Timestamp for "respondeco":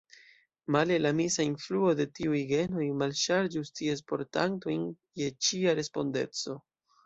5.83-6.61